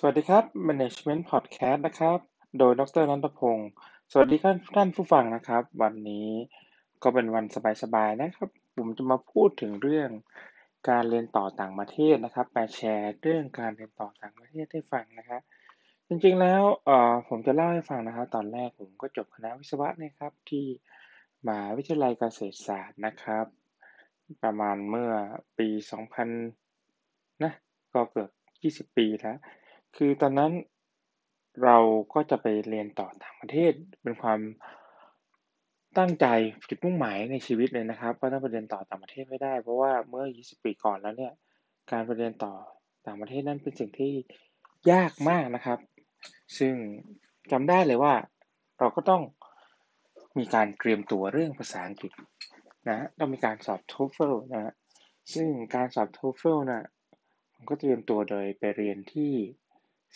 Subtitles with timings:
[0.00, 2.18] สวัสดีครับ Management Podcast นะครับ
[2.58, 3.70] โดย ดร นันทพงศ์
[4.12, 6.28] สวัสดีท่านท่านผู้ฟังนะครับ วันนี้
[7.02, 7.44] ก็เป็นวัน
[7.82, 10.10] สบาย ๆ นะครับ ผมจะมาพูดถึงเรื่อง
[10.88, 15.42] การเรียนต่อต่างประเทศนะครับ มาแชร์เรื่องการเรียนต่อต่างประเทศให้ฟังนะครับ
[16.08, 20.66] จริงๆ แล้วเอ่อผมจะเล่าให้ฟังนะครับ ตอนแรกผมก็จบคณะวิศวะนะครับที่
[21.46, 23.46] มหาวิทยาลัยเกษตรศาสตร์นะครับ
[24.42, 25.10] ประมาณเมื่อ
[25.58, 25.68] ปี
[26.56, 27.52] 2000 นะ
[27.94, 28.30] ก็เกือบ
[28.90, 29.38] 20 ปีแล้ว
[29.98, 30.52] คือตอนนั้น
[31.64, 31.76] เรา
[32.14, 34.40] ก็จะไปเรียนต่อต่างประเทศ เป็นความ
[35.98, 36.26] ตั้งใจ
[36.68, 41.32] จุดมุ่งหมายในชีวิตเลยนะครับว่าต้องไปเรียนต่อต่างประเทศให้ได้ เพราะว่าเมื่อ 20 ปีก่อนแล้วเนี่ย
[41.90, 42.54] การไปเรียนต่อ
[43.06, 44.12] ต่างประเทศนั้นเป็นสิ่งที่
[44.92, 45.78] ยากมากนะครับ
[46.58, 46.74] ซึ่ง
[47.50, 48.14] จำได้เลยว่า
[48.78, 49.22] เราก็ต้อง
[50.38, 52.12] มีการเตรียมตัวเรื่องภาษาอังกฤษ
[52.88, 54.72] นะต้องมีการสอบ TOEFL นะ
[55.34, 56.84] ซึ่งการสอบ TOEFL น่ะ
[57.54, 59.32] ผมก็เตรียมตัวโดยไปเรียนที่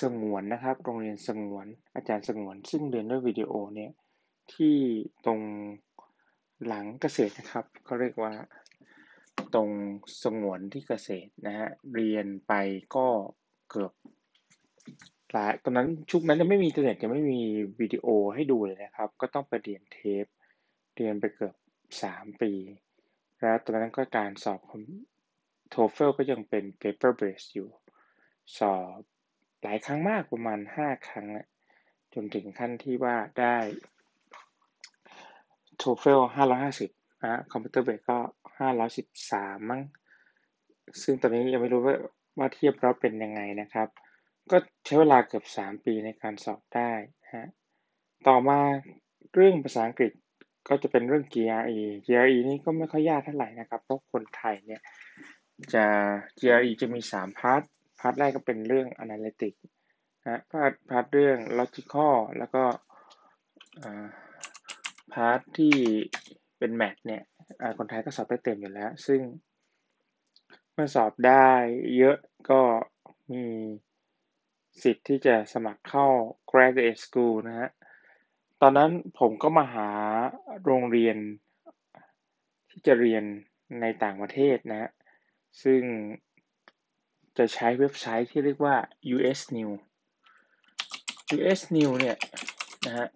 [0.00, 3.92] สงวนนะครับ โรงเรียนสงวน อาจารย์สงวน ซึ่งเรียนด้วยวิดีโอเนี่ย
[4.52, 4.76] ที่
[5.24, 5.40] ตรง
[6.66, 8.32] หลังเกษตรนะครับเขาเรียกว่า
[9.54, 9.70] ตรง
[10.22, 12.52] สงวนที่เกษตรนะฮะ เรียนไป
[12.96, 13.06] ก็
[13.70, 13.92] เกือบ
[15.32, 17.40] หลายตอนนั้นชุกนั้นยังไม่มีอินเทอร์เน็ตยังไม่มี
[17.80, 20.26] วิดีโอให้ดูเลยนะครับ ก็ต้องไปเรียนเทป
[20.96, 21.54] เรียนไปเกือบ
[22.02, 22.52] สามปี
[23.40, 24.60] แล้วตอนนั้นก็การสอบ
[25.70, 27.68] TOEFL ก็ยังเป็น paper based อยู่
[28.58, 29.00] สอบ
[29.66, 31.46] หลายครั้งมากประมาณห้าครั้งแหละ
[32.14, 33.56] จนถึงขั้นที่ว่าได้
[35.80, 36.22] TOEFL
[36.72, 38.18] 550นะ computer based ก็
[38.98, 39.82] 513มั้ง
[41.02, 41.96] ซึ่งตอนนี้ยังไม่รู้ว่า
[42.38, 43.88] ว่าเทียบแล้วเป็นยังไงนะครับ
[44.50, 46.92] ก็ใช้เวลาเกือบ3ปีในการสอบได้
[47.34, 47.48] ฮะ
[48.28, 48.58] ต่อมา
[49.34, 50.12] เรื่องภาษาอังกฤษ
[50.68, 54.82] ก็จะเป็นเรื่อง GRE GRE นี่ก็ไม่ค่อยยากเท่าไหร่นะครับ เพราะคนไทยเนี่ย
[55.74, 55.84] จะ
[56.38, 57.62] GRE จะมี 3 part
[58.00, 59.54] part แรกก็เป็นเรื่อง Analytic
[60.22, 62.64] นะ part part เรื่อง Logical แล้วก็
[65.12, 65.74] part ที่
[66.58, 67.22] เป็น math เนี่ย
[67.78, 69.20] คนไทยก็สอบได้เต็มอยู่แล้ว ซึ่ง
[70.72, 71.48] เมื่อสอบได้
[71.98, 72.16] เยอะ
[72.50, 72.60] ก็
[73.32, 73.46] มี
[74.82, 76.06] สิทธิ์ที่จะสมัครเข้า
[76.50, 77.68] graduate school นะฮะ
[78.62, 79.88] ตอนนั้นผมก็มาหา
[80.64, 81.16] โรงเรียน
[82.70, 83.24] ที่จะเรียน
[83.80, 84.90] ในต่างประเทศนะฮะ
[85.62, 85.82] ซึ่ง
[87.38, 88.76] จะใช้เว็บไซต์ที่เรียกว่า
[89.14, 89.78] US News
[91.36, 92.18] US News เนี่ย
[92.86, 93.08] นะฮะ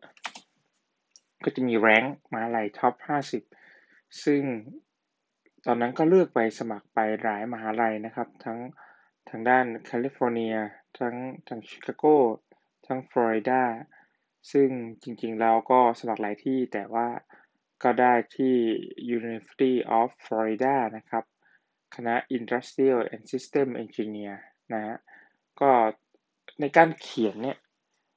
[1.44, 2.94] ก็จะมีแรงมาลัยท็อป
[3.58, 4.42] 50 ซึ่ง
[5.66, 8.58] ตอนนั้นก็เลือกไปสมัครไปหลายมหาลัยนะครับ ทั้ง
[9.28, 10.54] ทางด้านแคลิฟอร์เนีย
[10.98, 11.14] ทั้ง
[11.48, 12.04] ทางชิคาโก
[12.86, 13.62] ทั้งฟลอริดา
[14.52, 14.68] ซึ่ง
[15.02, 17.08] จริงๆแล้วก็สมัครหลายที่แต่ว่า
[17.82, 18.54] ก็ได้ที่
[19.16, 21.24] University of Florida นะครับ
[21.96, 24.36] คณะ Industrial and System Engineer
[24.72, 24.96] นะฮะ
[25.60, 25.70] ก็
[26.60, 27.58] ในการเขียนเนี่ย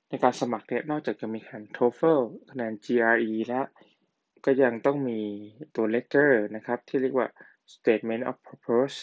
[0.10, 3.66] ในการสมัครเนี่ยนอกจากจะมีคะแนน TOEFL คะแนน GRE แล้ว
[4.46, 5.22] ก็ยังต้องมี
[5.76, 7.28] ตัว letter นะครับ ที่เรียกว่า
[7.76, 8.98] statement of purpose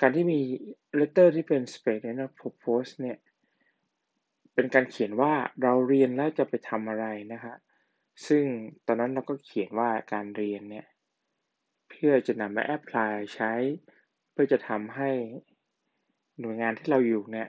[0.00, 0.40] การที่มี
[1.00, 3.18] letter ที่เป็น statement of purpose เนี่ย
[4.54, 7.56] เป็นการเขียนว่าเราเรียนแล้วจะไปทำอะไรนะครับ
[8.26, 8.44] ซึ่ง
[8.86, 10.86] ตอนนั้นเราก็เขียนว่าการเรียนเนี่ย
[12.04, 13.52] พื่อจะนำมาแอพพลายใช้
[14.32, 15.10] เพื่อจะทำให้
[16.40, 17.48] หน่วยงานที่เราอยู่เนี่ย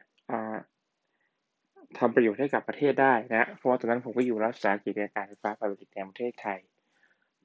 [1.98, 6.60] ทำประโยชน์ให้กับประเทศได้นะ เพราะว่าตอนนั้นผมก็อยู่รัฐวิสาหกิจการไฟฟ้าฝ่ายผลิตในประเทศไทย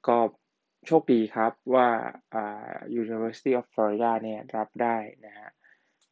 [0.07, 0.17] ก็
[0.87, 1.87] โชคดีครับว่า
[3.03, 5.49] University of Florida เนี่ยรับได้นะฮะ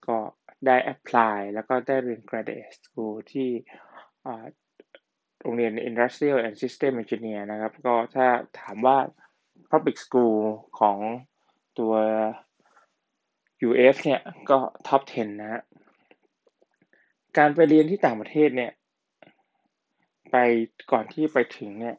[0.08, 0.18] ก็
[0.68, 3.50] ได้ apply แล้วก็ได้เรียน graduate school ที่
[5.42, 8.28] โรงเรียน Industrial and System Engineer นะครับ ก็ถ้า
[8.60, 8.98] ถามว่า
[9.72, 10.38] Public School
[10.80, 10.98] ของ
[11.80, 11.94] ตัว
[13.68, 14.58] UF เนี่ยก็
[14.88, 15.62] Top 10 นะฮะ
[17.38, 18.72] การไปเรียนที่ต่างประเทศเนี่ย
[20.32, 20.36] ไป
[20.92, 21.96] ก่อนที่ไปถึงเนี่ย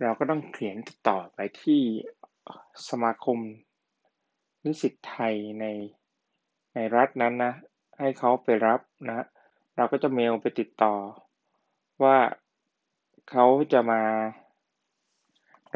[0.00, 1.80] เราก็ต้องเขียนติดต่อไปที่
[2.88, 3.38] สมาคม
[4.64, 5.66] นิสิตไทยใน
[6.74, 7.52] ในรัฐนั้นนะ
[7.98, 9.26] ให้เขาไปรับนะ
[9.76, 10.94] เราก็จะเมลไปติดต่อ
[12.02, 12.16] ว่า
[13.30, 14.02] เขาจะมา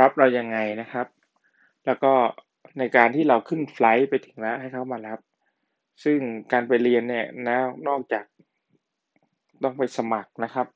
[0.00, 1.06] รับเรายังไงนะครับ
[1.87, 2.12] แล้วก็
[2.79, 5.19] ในการที่เราขึ้นไฟล์ไปถึงแล้วให้เขามารับ
[6.05, 6.19] ซึ่ง
[6.52, 7.58] การไปเรียนเนี่ยนะ
[7.88, 8.25] นอกจาก
[9.62, 10.67] ต้องไปสมัครนะครับ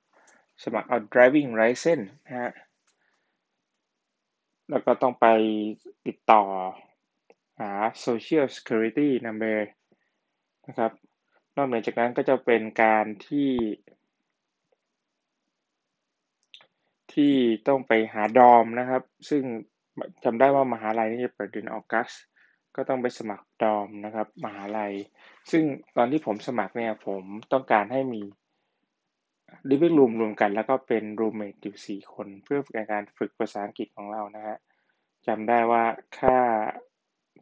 [0.65, 2.53] สมัครเอา driving license นะฮะ
[4.71, 5.27] แล้วก็ต้องไป
[6.07, 6.43] ติดต่อ
[7.61, 7.71] หา
[8.05, 9.59] social security number
[10.69, 10.93] นะครับ
[11.57, 13.51] นอกเหนือจากนั้นก็จะเป็นการที่
[17.19, 17.37] ที่
[17.69, 19.43] ต้องไปหาดอมนะครับ ซึ่ง
[20.25, 22.11] จำได้ว่ามหาลัยนี่จะเปิดเดือนออกัส
[22.77, 24.95] ก็ต้องไปสมัครดอมนะครับ มหาลัย
[25.51, 25.65] ซึ่ง
[25.97, 27.23] ตอนที่ผมสมัครเนี่ยผม
[27.53, 28.23] ต้องการให้มี
[29.71, 34.57] living room รวมกัน แล้วก็เป็น roommate อยู่ 4 คน เพื่อในการฝึกภาษาอังกฤษของเรานะฮะ
[35.27, 35.85] จำได้ว่า
[36.19, 36.39] ค่า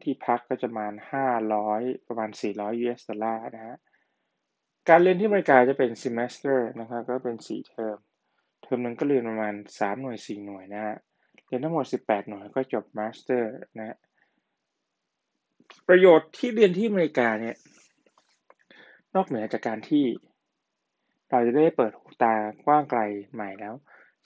[0.01, 0.93] ที่พักก็จะประมาณ
[1.49, 3.77] 500 ประมาณ 400 US ดอลลาร์นะฮะ
[4.89, 7.97] การเรียนที่อเมริกาจะเป็น semester นะครับ ก็เป็น 4 เทอม
[8.67, 10.95] เทอมนึงก็เรียนประมาณ 3 หน่วย 4 หน่วยนะฮะ
[11.47, 13.43] เรียนทั้งหมด 18 หน่วยก็จบ master
[13.77, 13.97] นะฮะ
[15.87, 17.55] ประโยชน์ที่เรียนที่อเมริกาเนี่ย
[19.15, 20.05] นอกเหนือจากการที่
[21.29, 22.35] เราจะได้เปิดหูตา
[22.65, 23.01] กว้างไกล
[23.33, 23.73] ใหม่แล้ว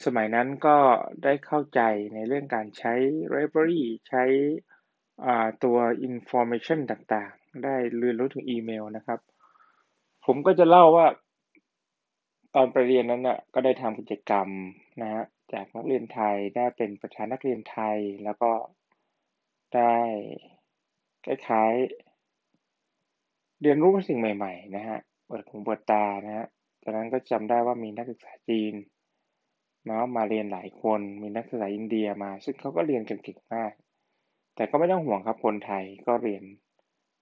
[0.06, 0.78] สมัยนั้นก็
[1.24, 1.82] ได้เข้าใจ
[2.14, 2.94] ในเรื่องการใช้
[3.34, 4.24] library ใช้
[5.64, 5.78] ตัว
[6.08, 9.20] information ต่างๆ ได้เรียนรู้ถึงอีเมลนะครับ
[10.26, 11.08] ผมก็จะเล่าว่า
[12.56, 14.48] ตอนไปเรียนนั้นน่ะ ก็ได้ทำกิจกรรม
[15.02, 18.52] นะฮะจากนักเรียนไทย ได้เป็นประธานนักเรียนไทย แล้วก็
[19.76, 19.96] ได้
[21.26, 21.74] คล้าย
[22.68, 26.48] ๆ เรียนรู้สิ่งใหม่ ๆ นะฮะเปิดหูเปิดตานะฮะ
[26.84, 28.74] จากนั้นก็จำได้ว่ามีนักศึกษาจีน
[29.86, 33.72] เนาะมาเรียนหลายคน มีนักศึกษาอินเดียมา ซึ่งเขาก็เรียนกันเก่งมาก
[34.56, 36.44] แต่ก็ไม่ต้องห่วงครับ คนไทยก็เรียน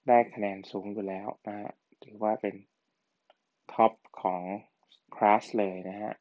[0.08, 1.72] ได้คะแนนสูงอยู่แล้วนะฮะ
[2.04, 2.56] ถือว่าเป็น
[3.74, 4.42] ท็อปของ
[5.16, 6.14] คลาสเลยนะฮะ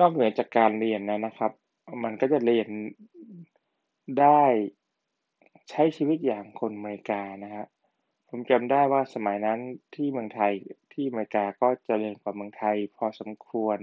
[0.00, 1.52] นอกเหนือจากการเรียนนะนะครับ
[2.04, 2.68] มันก็จะเรียน
[4.20, 4.42] ได้
[5.70, 7.64] ใช้ชีวิตอย่างคนอเมริกานะฮะ
[8.28, 9.58] ผมจำได้ว่าสมัยนั้น
[9.94, 10.52] ที่เมืองไทย
[10.92, 13.78] ที่อเมริกาก็จเจริญกว่าเมืองไทยพอสมควร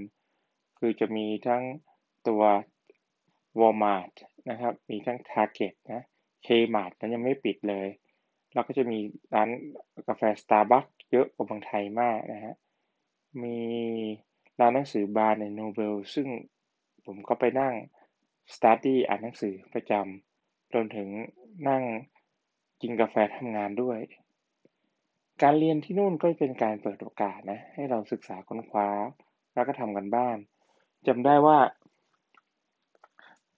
[0.80, 1.64] คือจะมีทั้ง
[2.28, 2.44] ตัว
[3.60, 4.14] Walmart
[4.50, 6.04] นะครับ มีทั้ง Target นะ
[6.46, 7.88] Kmart นั้นยังไม่ปิดเลย
[8.58, 9.00] แล้วก็จะมี
[9.34, 9.50] ร้าน
[10.08, 12.56] กาแฟ Starbucks เยอะกว่าเมืองไทยมากนะฮะ
[13.44, 13.60] มี
[14.60, 16.28] ร้านหนังสือบาร์ในโนเบล ซึ่ง
[17.06, 17.74] ผมก็ไปนั่ง
[18.54, 21.08] study อ่านหนังสือประจำรวมถึง
[21.70, 21.84] นั่ง
[22.82, 24.00] กินกาแฟทำงานด้วย
[25.42, 28.90] การเรียนที่นู่นก็เป็นการเปิดโอกาสนะ ให้เราศึกษาค้นคว้า
[29.54, 30.38] แล้วก็ทำกันบ้าน
[31.08, 31.60] จำได้ว่า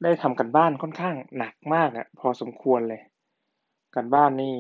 [0.04, 3.02] ได้ทำกันบ้านค่อนข้างหนักมากอะพอสมควรเลย
[3.96, 4.56] กันบ้านนี่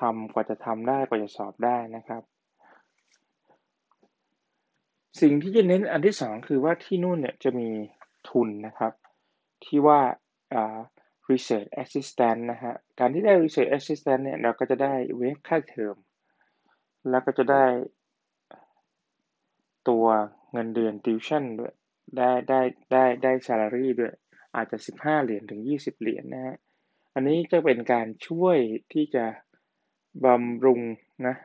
[0.00, 2.22] ทำกว่าจะทำได้กว่าจะสอบได้นะครับ
[5.20, 7.68] สิ่งที่จะเน้นอันที่สองคือว่าที่นู่นเนี่ยจะมี
[8.28, 8.92] ทุนนะครับ
[9.64, 10.00] ที่ว่า
[11.30, 15.96] research assistant นะฮะ การที่ได้ research assistant เนี่ย เราก็จะได้เวฟค่าเทอม
[17.10, 17.64] แล้วก็จะได้
[19.88, 20.06] ตัว
[20.52, 21.74] เงินเดือน tuition ด้วย
[22.16, 22.60] ได้ได้
[22.92, 24.14] ได้ได้ salary ด้วย
[24.56, 26.56] อาจจะ 15 เหรียญถึง 20 เหรียญนะฮะ
[27.14, 28.56] อันนี้จะเป็นการช่วย
[28.92, 29.24] ที่จะ
[30.24, 30.80] บำรุง
[31.26, 31.36] นะ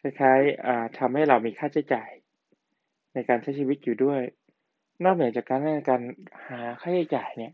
[0.00, 2.10] คล้ายๆทำให้เรามีค่าใช้จ่าย
[3.14, 4.20] ในการใช้ชีวิตอยู่ด้วย
[5.04, 6.02] นอกเหนือจากการในการ
[6.48, 7.52] หาค่าใช้จ่ายเนี่ย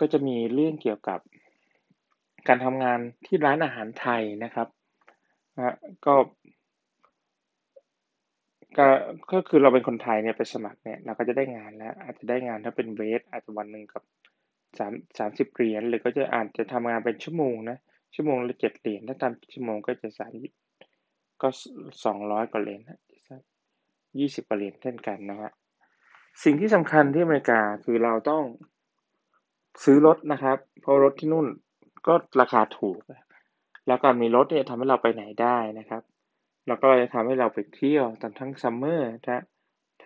[0.00, 1.20] ก็จะมีเรื่องเกี่ยวกับ
[2.48, 4.68] การทำงานที่ร้านอาหารไทยนะครับ
[5.56, 5.74] นะ
[6.06, 6.14] ก็
[8.78, 8.86] ก็
[9.32, 14.02] ก็คือเราเป็นคนไทยเนี่ยไปสมัครเนี่ยเราก็จะได้งานแล้ว อาจจะได้งานถ้าเป็นเวทอาจจะวันหนึ่งกับ
[14.78, 17.78] สามสามสิบเหรียญหรือก็จะอาจจะทำงานเป็นชั่วโมงนะ
[18.14, 20.32] ชั่วโมงละเจ็ดเหรียญถ้าทำชั่วโมงก็จะสาม
[21.42, 21.48] ก็
[22.04, 22.80] สองร้อยกว่าเหรียญ
[24.18, 25.52] ยี่สิบกว่าเหรียญเช่นกันนะฮะ
[26.44, 28.44] สิ่งที่สำคัญที่อเมริกาคือเราต้อง
[29.84, 31.46] ซื้อรถนะครับ เพราะรถที่นู่น
[32.06, 32.98] ก็ราคาถูก
[33.86, 36.02] แล้วการมีรถเนี่ยทำให้เราไปไหนได้นะครับ
[36.66, 38.06] แล้วก็จะทำให้เราไปเที่ยว
[38.38, 39.40] ทั้ง summer ทั้ง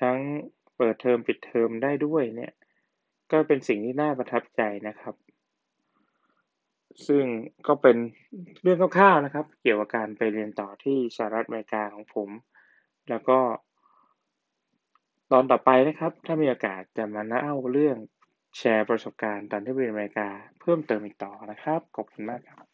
[0.00, 0.18] ทั้ง
[0.76, 2.52] เปิดเทอมปิดเทอมได้ด้วยเนี่ย
[3.30, 5.14] ก็เป็นสิ่งที่น่าประทับใจนะครับ
[7.07, 7.25] ซึ่ง
[7.67, 7.97] ก็เป็น
[8.62, 12.31] เรื่องคร่าวๆนะครับ เกี่ยวกับการไปเรียนต่อที่สหรัฐอเมริกาของผม
[13.11, 13.38] แล้วก็
[15.33, 17.97] ตอนต่อไปนะครับ ถ้ามีโอกาสจะมาเล่าเรื่อง
[18.59, 20.28] แชร์ประสบการณ์ตอนที่ไปอเมริกา
[20.61, 22.67] เพิ่มเติมอีกต่อนะครับ ขอบคุณมากครับ